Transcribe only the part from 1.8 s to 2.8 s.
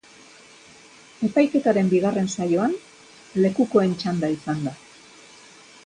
bigarren saioan